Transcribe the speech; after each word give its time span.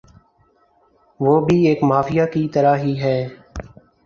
۔وہ 1.19 1.33
بھی 1.45 1.57
ایک 1.67 1.83
مافیا 1.83 2.25
کی 2.25 2.47
طرح 2.53 2.75
ھی 2.77 2.93
ھیں 3.01 3.21